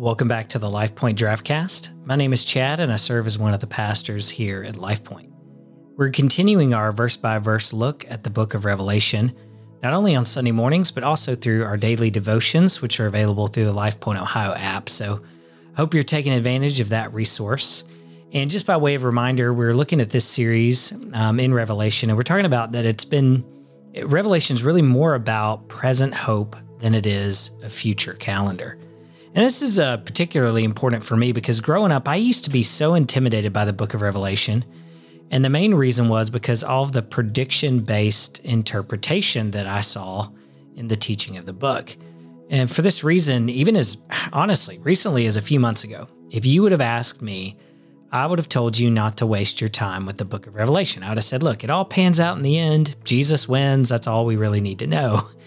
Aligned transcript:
Welcome 0.00 0.28
back 0.28 0.48
to 0.48 0.58
the 0.58 0.66
LifePoint 0.66 1.16
Drivecast. 1.16 2.06
My 2.06 2.16
name 2.16 2.32
is 2.32 2.42
Chad, 2.42 2.80
and 2.80 2.90
I 2.90 2.96
serve 2.96 3.26
as 3.26 3.38
one 3.38 3.52
of 3.52 3.60
the 3.60 3.66
pastors 3.66 4.30
here 4.30 4.64
at 4.64 4.76
LifePoint. 4.76 5.30
We're 5.98 6.08
continuing 6.08 6.72
our 6.72 6.90
verse 6.90 7.18
by 7.18 7.38
verse 7.38 7.74
look 7.74 8.10
at 8.10 8.24
the 8.24 8.30
book 8.30 8.54
of 8.54 8.64
Revelation, 8.64 9.36
not 9.82 9.92
only 9.92 10.16
on 10.16 10.24
Sunday 10.24 10.52
mornings, 10.52 10.90
but 10.90 11.04
also 11.04 11.36
through 11.36 11.66
our 11.66 11.76
daily 11.76 12.08
devotions, 12.08 12.80
which 12.80 12.98
are 12.98 13.08
available 13.08 13.46
through 13.48 13.66
the 13.66 13.74
LifePoint 13.74 14.18
Ohio 14.22 14.54
app. 14.54 14.88
So, 14.88 15.20
I 15.74 15.76
hope 15.76 15.92
you're 15.92 16.02
taking 16.02 16.32
advantage 16.32 16.80
of 16.80 16.88
that 16.88 17.12
resource. 17.12 17.84
And 18.32 18.50
just 18.50 18.64
by 18.64 18.78
way 18.78 18.94
of 18.94 19.04
reminder, 19.04 19.52
we're 19.52 19.74
looking 19.74 20.00
at 20.00 20.08
this 20.08 20.24
series 20.24 20.94
um, 21.12 21.38
in 21.38 21.52
Revelation, 21.52 22.08
and 22.08 22.16
we're 22.16 22.22
talking 22.22 22.46
about 22.46 22.72
that 22.72 22.86
it's 22.86 23.04
been 23.04 23.44
Revelation 24.02 24.56
is 24.56 24.64
really 24.64 24.80
more 24.80 25.14
about 25.14 25.68
present 25.68 26.14
hope 26.14 26.56
than 26.78 26.94
it 26.94 27.04
is 27.04 27.50
a 27.62 27.68
future 27.68 28.14
calendar. 28.14 28.78
And 29.32 29.46
this 29.46 29.62
is 29.62 29.78
uh, 29.78 29.98
particularly 29.98 30.64
important 30.64 31.04
for 31.04 31.16
me 31.16 31.30
because 31.30 31.60
growing 31.60 31.92
up, 31.92 32.08
I 32.08 32.16
used 32.16 32.44
to 32.44 32.50
be 32.50 32.64
so 32.64 32.94
intimidated 32.94 33.52
by 33.52 33.64
the 33.64 33.72
book 33.72 33.94
of 33.94 34.02
Revelation. 34.02 34.64
And 35.30 35.44
the 35.44 35.50
main 35.50 35.74
reason 35.74 36.08
was 36.08 36.30
because 36.30 36.64
all 36.64 36.82
of 36.82 36.92
the 36.92 37.02
prediction 37.02 37.80
based 37.80 38.44
interpretation 38.44 39.52
that 39.52 39.68
I 39.68 39.82
saw 39.82 40.30
in 40.74 40.88
the 40.88 40.96
teaching 40.96 41.36
of 41.36 41.46
the 41.46 41.52
book. 41.52 41.96
And 42.50 42.68
for 42.68 42.82
this 42.82 43.04
reason, 43.04 43.48
even 43.48 43.76
as 43.76 43.98
honestly, 44.32 44.78
recently 44.78 45.26
as 45.26 45.36
a 45.36 45.42
few 45.42 45.60
months 45.60 45.84
ago, 45.84 46.08
if 46.30 46.44
you 46.44 46.62
would 46.62 46.72
have 46.72 46.80
asked 46.80 47.22
me, 47.22 47.56
I 48.10 48.26
would 48.26 48.40
have 48.40 48.48
told 48.48 48.76
you 48.76 48.90
not 48.90 49.18
to 49.18 49.26
waste 49.26 49.60
your 49.60 49.70
time 49.70 50.04
with 50.04 50.18
the 50.18 50.24
book 50.24 50.48
of 50.48 50.56
Revelation. 50.56 51.04
I 51.04 51.10
would 51.10 51.18
have 51.18 51.24
said, 51.24 51.44
look, 51.44 51.62
it 51.62 51.70
all 51.70 51.84
pans 51.84 52.18
out 52.18 52.36
in 52.36 52.42
the 52.42 52.58
end. 52.58 52.96
Jesus 53.04 53.48
wins. 53.48 53.88
That's 53.88 54.08
all 54.08 54.26
we 54.26 54.36
really 54.36 54.60
need 54.60 54.80
to 54.80 54.88
know. 54.88 55.28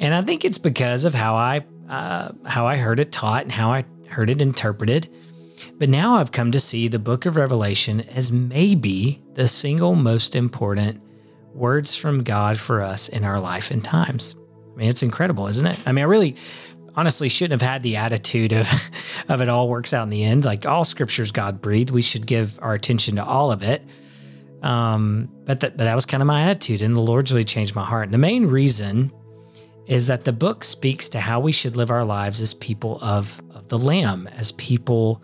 And 0.00 0.14
I 0.14 0.22
think 0.22 0.44
it's 0.44 0.58
because 0.58 1.04
of 1.04 1.14
how 1.14 1.34
I 1.34 1.64
uh, 1.88 2.32
how 2.44 2.66
I 2.66 2.76
heard 2.76 3.00
it 3.00 3.12
taught 3.12 3.42
and 3.42 3.52
how 3.52 3.70
I 3.70 3.84
heard 4.08 4.30
it 4.30 4.42
interpreted. 4.42 5.08
But 5.78 5.88
now 5.88 6.16
I've 6.16 6.32
come 6.32 6.52
to 6.52 6.60
see 6.60 6.88
the 6.88 6.98
book 6.98 7.26
of 7.26 7.36
Revelation 7.36 8.00
as 8.00 8.32
maybe 8.32 9.22
the 9.34 9.48
single 9.48 9.94
most 9.94 10.34
important 10.34 11.00
words 11.54 11.96
from 11.96 12.22
God 12.22 12.58
for 12.58 12.82
us 12.82 13.08
in 13.08 13.24
our 13.24 13.40
life 13.40 13.70
and 13.70 13.82
times. 13.82 14.36
I 14.74 14.78
mean, 14.78 14.88
it's 14.88 15.02
incredible, 15.02 15.46
isn't 15.46 15.66
it? 15.66 15.80
I 15.86 15.92
mean, 15.92 16.02
I 16.02 16.08
really 16.08 16.36
honestly 16.94 17.28
shouldn't 17.28 17.60
have 17.60 17.70
had 17.70 17.82
the 17.82 17.96
attitude 17.96 18.52
of, 18.52 18.68
of 19.28 19.40
it 19.40 19.48
all 19.48 19.68
works 19.68 19.94
out 19.94 20.02
in 20.02 20.10
the 20.10 20.24
end. 20.24 20.44
Like 20.44 20.66
all 20.66 20.84
scriptures 20.84 21.32
God 21.32 21.60
breathed, 21.60 21.90
we 21.90 22.02
should 22.02 22.26
give 22.26 22.58
our 22.60 22.74
attention 22.74 23.16
to 23.16 23.24
all 23.24 23.50
of 23.50 23.62
it. 23.62 23.82
Um, 24.62 25.28
but 25.44 25.60
that, 25.60 25.78
that 25.78 25.94
was 25.94 26.06
kind 26.06 26.22
of 26.22 26.26
my 26.26 26.42
attitude, 26.42 26.82
and 26.82 26.96
the 26.96 27.00
Lord's 27.00 27.30
really 27.30 27.44
changed 27.44 27.74
my 27.74 27.84
heart. 27.84 28.04
And 28.04 28.14
the 28.14 28.18
main 28.18 28.46
reason 28.46 29.12
is 29.86 30.08
that 30.08 30.24
the 30.24 30.32
book 30.32 30.64
speaks 30.64 31.08
to 31.10 31.20
how 31.20 31.40
we 31.40 31.52
should 31.52 31.76
live 31.76 31.90
our 31.90 32.04
lives 32.04 32.40
as 32.40 32.54
people 32.54 32.98
of, 33.00 33.40
of 33.50 33.68
the 33.68 33.78
Lamb, 33.78 34.28
as 34.36 34.52
people 34.52 35.22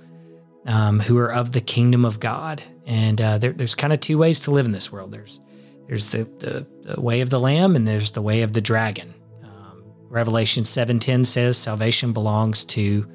um, 0.66 1.00
who 1.00 1.18
are 1.18 1.32
of 1.32 1.52
the 1.52 1.60
kingdom 1.60 2.04
of 2.04 2.20
God. 2.20 2.62
And 2.86 3.20
uh, 3.20 3.38
there, 3.38 3.52
there's 3.52 3.74
kind 3.74 3.92
of 3.92 4.00
two 4.00 4.18
ways 4.18 4.40
to 4.40 4.50
live 4.50 4.66
in 4.66 4.72
this 4.72 4.92
world. 4.92 5.12
There's 5.12 5.40
there's 5.88 6.12
the, 6.12 6.24
the, 6.38 6.66
the, 6.94 7.00
way 7.00 7.20
of 7.20 7.30
the 7.30 7.40
Lamb, 7.40 7.76
and 7.76 7.86
there's 7.86 8.12
the 8.12 8.22
way 8.22 8.42
of 8.42 8.52
the 8.52 8.60
dragon. 8.60 9.12
Um, 9.42 9.84
Revelation 10.08 10.62
7:10 10.62 11.26
says 11.26 11.58
salvation 11.58 12.12
belongs 12.12 12.64
to 12.66 13.06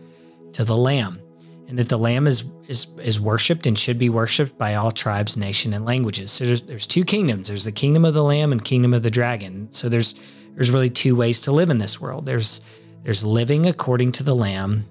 to 0.54 0.64
the 0.64 0.76
Lamb, 0.76 1.22
and 1.68 1.78
that 1.80 1.90
the 1.90 1.98
Lamb 1.98 2.28
is 2.28 2.44
is 2.68 2.88
is 3.00 3.20
worshipped 3.20 3.66
and 3.66 3.80
should 3.80 3.98
be 3.98 4.10
worshipped 4.10 4.58
by 4.58 4.76
all 4.76 4.92
tribes, 4.92 5.38
nation, 5.38 5.74
and 5.74 5.86
languages. 5.86 6.32
So 6.32 6.46
there's, 6.46 6.62
there's 6.64 6.88
two 6.88 7.06
kingdoms. 7.06 7.48
There's 7.48 7.66
the 7.66 7.72
kingdom 7.72 8.04
of 8.04 8.14
the 8.14 8.24
Lamb 8.24 8.52
and 8.52 8.64
kingdom 8.64 8.94
of 8.94 9.04
the 9.04 9.12
dragon. 9.12 9.72
So 9.72 9.88
there's 9.90 10.16
there's 10.58 10.72
really 10.72 10.90
two 10.90 11.16
ways 11.16 11.42
to 11.42 11.52
live 11.52 11.70
in 11.70 11.78
this 11.78 12.02
world. 12.02 12.26
There's 12.26 12.62
there's 13.04 13.24
living 13.24 13.68
according 13.68 14.14
to 14.14 14.24
the 14.24 14.36
lamb 14.36 14.88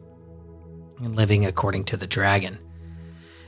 and 0.99 1.17
living 1.17 1.45
according 1.45 1.85
to 1.87 1.97
the 1.97 2.07
dragon. 2.07 2.57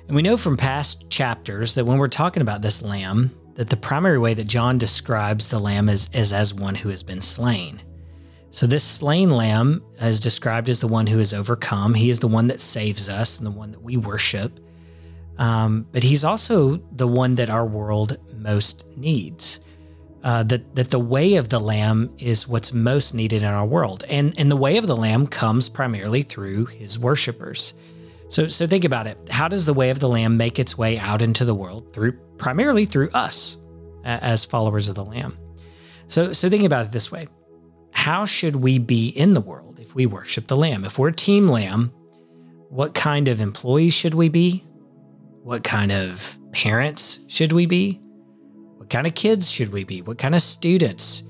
And 0.09 0.17
we 0.17 0.23
know 0.23 0.37
from 0.37 0.57
past 0.57 1.09
chapters 1.11 1.77
that 1.77 1.85
when 1.85 1.99
we're 1.99 2.09
talking 2.09 2.43
about 2.43 2.61
this 2.61 2.83
lamb, 2.83 3.31
that 3.55 3.71
the 3.71 3.77
primary 3.77 4.19
way 4.19 4.35
that 4.35 4.49
John 4.49 4.79
describes 4.79 5.49
the 5.49 5.61
lamb 5.61 5.89
is, 5.89 6.11
is 6.13 6.33
as 6.33 6.53
one 6.53 6.75
who 6.75 6.89
has 6.89 7.05
been 7.05 7.21
slain. 7.21 7.81
So 8.51 8.67
this 8.67 8.83
slain 8.83 9.31
lamb 9.31 9.85
is 10.01 10.19
described 10.19 10.69
as 10.69 10.81
the 10.81 10.89
one 10.89 11.07
who 11.07 11.19
has 11.19 11.33
overcome. 11.33 11.95
He 11.95 12.11
is 12.11 12.19
the 12.19 12.27
one 12.27 12.49
that 12.49 12.59
saves 12.59 13.09
us 13.09 13.39
and 13.39 13.47
the 13.47 13.53
one 13.53 13.71
that 13.71 13.83
we 13.83 13.97
worship. 13.97 14.59
Um, 15.39 15.87
but 15.93 16.03
he's 16.03 16.25
also 16.25 16.79
the 16.91 17.07
one 17.07 17.37
that 17.37 17.49
our 17.49 17.65
world 17.65 18.19
most 18.35 18.85
needs 18.97 19.61
uh, 20.29 20.43
that 20.43 20.77
that 20.77 20.91
the 20.91 20.99
way 20.99 21.37
of 21.37 21.49
the 21.49 21.59
Lamb 21.59 22.15
is 22.19 22.47
what's 22.47 22.75
most 22.75 23.15
needed 23.15 23.43
in 23.43 23.49
our 23.49 23.65
world, 23.65 24.05
and 24.11 24.39
and 24.39 24.51
the 24.51 24.57
way 24.57 24.77
of 24.77 24.87
the 24.87 24.95
Lamb 24.95 25.27
comes 25.27 25.71
primarily 25.71 26.21
through 26.21 26.67
His 26.67 26.99
worshippers. 26.99 27.73
So 28.29 28.47
so 28.49 28.67
think 28.67 28.85
about 28.85 29.07
it. 29.07 29.17
How 29.31 29.49
does 29.49 29.65
the 29.65 29.73
way 29.73 29.89
of 29.89 30.01
the 30.01 30.09
Lamb 30.09 30.37
make 30.37 30.59
its 30.59 30.77
way 30.77 30.99
out 30.99 31.23
into 31.23 31.47
the 31.47 31.55
world? 31.55 31.95
Through 31.95 32.13
primarily 32.37 32.85
through 32.85 33.09
us 33.15 33.57
as 34.05 34.45
followers 34.45 34.91
of 34.91 34.97
the 34.97 35.05
Lamb. 35.05 35.39
So 36.09 36.35
so 36.35 36.51
think 36.51 36.65
about 36.65 36.85
it 36.85 36.93
this 36.93 37.11
way: 37.11 37.27
How 37.93 38.27
should 38.27 38.57
we 38.57 38.79
be 38.79 39.09
in 39.09 39.33
the 39.33 39.41
world 39.41 39.79
if 39.81 39.95
we 39.95 40.05
worship 40.05 40.47
the 40.47 40.59
Lamb? 40.59 40.85
If 40.85 40.99
we're 40.99 41.11
Team 41.11 41.49
Lamb, 41.49 41.91
what 42.69 42.93
kind 42.93 43.29
of 43.29 43.41
employees 43.41 43.95
should 43.95 44.13
we 44.13 44.29
be? 44.29 44.67
What 45.43 45.65
kind 45.65 45.91
of 45.91 46.39
parents 46.53 47.21
should 47.29 47.53
we 47.53 47.65
be? 47.65 48.03
What 48.89 48.95
kind 48.95 49.07
of 49.07 49.15
kids 49.15 49.51
should 49.51 49.71
we 49.71 49.85
be? 49.85 50.01
What 50.01 50.17
kind 50.17 50.35
of 50.35 50.41
students 50.41 51.23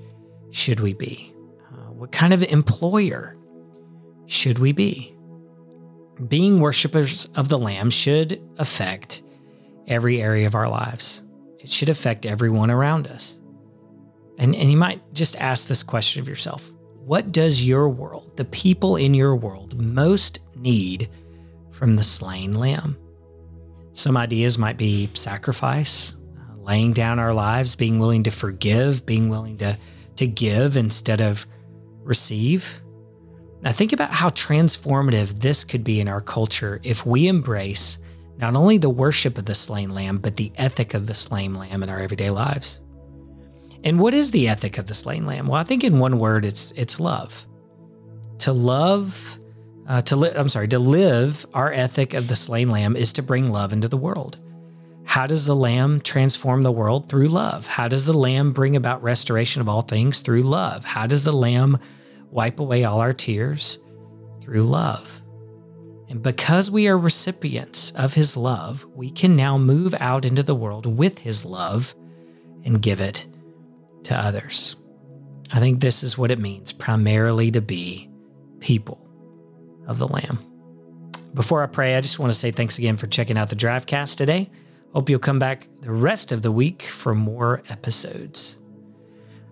should 0.49 0.79
we 0.79 0.93
be? 0.93 1.35
Uh, 1.69 1.91
what 1.91 2.13
kind 2.13 2.33
of 2.33 2.41
employer 2.41 3.35
should 4.27 4.59
we 4.59 4.71
be? 4.71 5.13
Being 6.25 6.61
worshipers 6.61 7.25
of 7.35 7.49
the 7.49 7.57
Lamb 7.57 7.89
should 7.89 8.41
affect 8.57 9.23
every 9.87 10.21
area 10.21 10.47
of 10.47 10.55
our 10.55 10.69
lives. 10.69 11.21
It 11.59 11.69
should 11.69 11.89
affect 11.89 12.25
everyone 12.25 12.71
around 12.71 13.09
us. 13.09 13.41
And, 14.37 14.55
and 14.55 14.71
you 14.71 14.77
might 14.77 15.13
just 15.13 15.37
ask 15.41 15.67
this 15.67 15.83
question 15.83 16.21
of 16.21 16.29
yourself 16.29 16.71
What 17.03 17.33
does 17.33 17.61
your 17.61 17.89
world, 17.89 18.37
the 18.37 18.45
people 18.45 18.95
in 18.95 19.13
your 19.13 19.35
world, 19.35 19.77
most 19.77 20.39
need 20.55 21.09
from 21.71 21.97
the 21.97 22.03
slain 22.03 22.53
lamb? 22.53 22.97
Some 23.91 24.15
ideas 24.15 24.57
might 24.57 24.77
be 24.77 25.09
sacrifice, 25.13 26.15
laying 26.63 26.93
down 26.93 27.19
our 27.19 27.33
lives, 27.33 27.75
being 27.75 27.99
willing 27.99 28.23
to 28.23 28.31
forgive, 28.31 29.05
being 29.05 29.29
willing 29.29 29.57
to, 29.57 29.77
to 30.17 30.27
give 30.27 30.77
instead 30.77 31.21
of 31.21 31.45
receive. 32.03 32.81
Now, 33.61 33.71
think 33.71 33.93
about 33.93 34.11
how 34.11 34.29
transformative 34.29 35.39
this 35.39 35.63
could 35.63 35.83
be 35.83 35.99
in 35.99 36.07
our 36.07 36.21
culture 36.21 36.79
if 36.83 37.05
we 37.05 37.27
embrace 37.27 37.99
not 38.37 38.55
only 38.55 38.77
the 38.77 38.89
worship 38.89 39.37
of 39.37 39.45
the 39.45 39.55
slain 39.55 39.89
lamb, 39.89 40.19
but 40.19 40.37
the 40.37 40.51
ethic 40.55 40.93
of 40.93 41.07
the 41.07 41.13
slain 41.13 41.55
lamb 41.55 41.83
in 41.83 41.89
our 41.89 41.99
everyday 41.99 42.29
lives. 42.29 42.81
And 43.83 43.99
what 43.99 44.13
is 44.13 44.31
the 44.31 44.47
ethic 44.47 44.77
of 44.77 44.87
the 44.87 44.93
slain 44.93 45.25
lamb? 45.25 45.47
Well, 45.47 45.59
I 45.59 45.63
think 45.63 45.83
in 45.83 45.99
one 45.99 46.19
word, 46.19 46.45
it's 46.45 46.71
it's 46.71 46.99
love. 46.99 47.45
To 48.39 48.53
love, 48.53 49.39
uh, 49.87 50.01
to 50.03 50.15
li- 50.15 50.31
I'm 50.35 50.49
sorry, 50.49 50.69
to 50.69 50.79
live 50.79 51.45
our 51.53 51.71
ethic 51.71 52.13
of 52.13 52.27
the 52.27 52.35
slain 52.35 52.69
lamb 52.69 52.95
is 52.95 53.13
to 53.13 53.21
bring 53.21 53.51
love 53.51 53.73
into 53.73 53.87
the 53.87 53.97
world. 53.97 54.37
How 55.09 55.25
does 55.25 55.47
the 55.47 55.55
Lamb 55.55 56.01
transform 56.01 56.61
the 56.61 56.71
world? 56.71 57.09
Through 57.09 57.29
love. 57.29 57.65
How 57.65 57.87
does 57.87 58.05
the 58.05 58.13
Lamb 58.13 58.53
bring 58.53 58.75
about 58.75 59.01
restoration 59.01 59.59
of 59.59 59.67
all 59.67 59.81
things? 59.81 60.21
Through 60.21 60.43
love. 60.43 60.85
How 60.85 61.07
does 61.07 61.23
the 61.23 61.33
Lamb 61.33 61.79
wipe 62.29 62.59
away 62.59 62.83
all 62.83 63.01
our 63.01 63.11
tears? 63.11 63.79
Through 64.39 64.61
love. 64.61 65.23
And 66.09 66.21
because 66.21 66.69
we 66.69 66.87
are 66.87 66.95
recipients 66.95 67.89
of 67.93 68.13
His 68.13 68.37
love, 68.37 68.85
we 68.93 69.09
can 69.09 69.35
now 69.35 69.57
move 69.57 69.95
out 69.99 70.25
into 70.25 70.43
the 70.43 70.53
world 70.53 70.85
with 70.85 71.17
His 71.17 71.43
love 71.43 71.95
and 72.63 72.79
give 72.79 73.01
it 73.01 73.25
to 74.03 74.15
others. 74.15 74.75
I 75.51 75.59
think 75.59 75.79
this 75.79 76.03
is 76.03 76.19
what 76.19 76.29
it 76.29 76.37
means 76.37 76.71
primarily 76.71 77.49
to 77.49 77.61
be 77.61 78.11
people 78.59 79.09
of 79.87 79.97
the 79.97 80.07
Lamb. 80.07 80.37
Before 81.33 81.63
I 81.63 81.65
pray, 81.65 81.95
I 81.95 82.01
just 82.01 82.19
want 82.19 82.31
to 82.31 82.37
say 82.37 82.51
thanks 82.51 82.77
again 82.77 82.95
for 82.95 83.07
checking 83.07 83.39
out 83.39 83.49
the 83.49 83.55
Drivecast 83.55 84.15
today. 84.15 84.51
Hope 84.93 85.09
you'll 85.09 85.19
come 85.19 85.39
back 85.39 85.67
the 85.81 85.91
rest 85.91 86.31
of 86.31 86.41
the 86.41 86.51
week 86.51 86.81
for 86.81 87.13
more 87.13 87.61
episodes. 87.69 88.57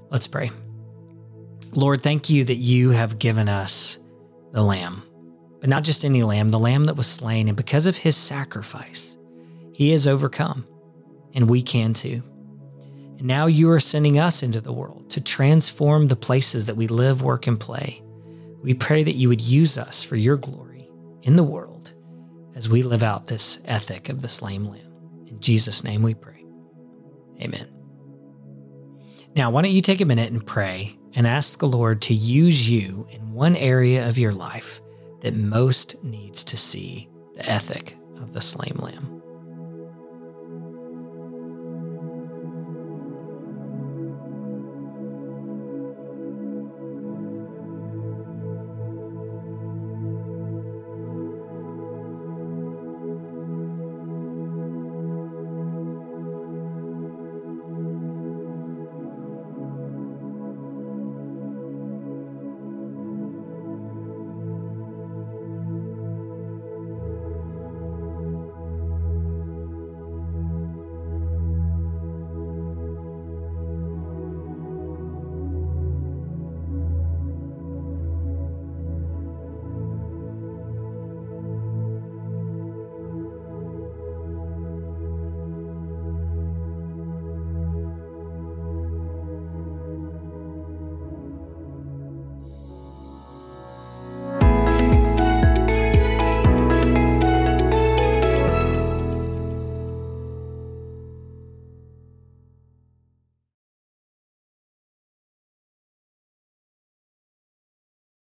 Let's 0.10 0.28
pray. 0.28 0.50
Lord, 1.74 2.02
thank 2.02 2.30
you 2.30 2.44
that 2.46 2.56
you 2.56 2.92
have 2.92 3.20
given 3.20 3.48
us 3.48 4.00
the 4.52 4.64
Lamb, 4.64 5.04
but 5.60 5.70
not 5.70 5.84
just 5.84 6.04
any 6.04 6.24
Lamb, 6.24 6.50
the 6.50 6.58
Lamb 6.58 6.86
that 6.86 6.96
was 6.96 7.08
slain. 7.08 7.48
And 7.48 7.58
because 7.58 7.86
of 7.86 7.98
his 7.98 8.16
sacrifice, 8.16 9.18
he 9.74 9.92
has 9.92 10.08
overcome, 10.08 10.66
and 11.34 11.50
we 11.50 11.62
can 11.62 11.94
too. 11.94 12.24
And 13.20 13.28
now 13.28 13.46
you 13.46 13.70
are 13.70 13.80
sending 13.80 14.18
us 14.18 14.42
into 14.42 14.62
the 14.62 14.74
world 14.74 15.12
to 15.12 15.22
transform 15.22 16.08
the 16.08 16.16
places 16.16 16.66
that 16.66 16.78
we 16.78 16.88
live, 16.88 17.22
work, 17.22 17.46
and 17.46 17.60
play. 17.60 18.02
We 18.64 18.74
pray 18.74 19.04
that 19.04 19.16
you 19.16 19.30
would 19.30 19.42
use 19.42 19.78
us 19.78 20.04
for 20.04 20.16
your 20.16 20.38
glory 20.38 20.90
in 21.22 21.36
the 21.36 21.44
world 21.44 21.94
as 22.56 22.70
we 22.70 22.82
live 22.82 23.04
out 23.04 23.28
this 23.28 23.60
ethic 23.66 24.10
of 24.10 24.24
the 24.24 24.30
slain 24.30 24.66
Lamb. 24.66 24.87
In 25.38 25.42
Jesus' 25.42 25.84
name 25.84 26.02
we 26.02 26.16
pray. 26.16 26.44
Amen. 27.40 27.68
Now, 29.36 29.52
why 29.52 29.62
don't 29.62 29.70
you 29.70 29.84
take 29.84 30.02
a 30.02 30.06
minute 30.06 30.32
and 30.32 30.44
pray 30.44 30.98
and 31.14 31.28
ask 31.28 31.60
the 31.60 31.68
Lord 31.68 32.02
to 32.04 32.16
use 32.16 32.68
you 32.68 33.08
in 33.12 33.34
one 33.34 33.56
area 33.56 34.10
of 34.10 34.18
your 34.18 34.32
life 34.32 34.82
that 35.22 35.36
most 35.36 36.04
needs 36.04 36.44
to 36.46 36.58
see 36.58 37.08
the 37.36 37.48
ethic 37.48 37.96
of 38.20 38.34
the 38.34 38.42
slain 38.42 38.78
lamb. 38.80 39.17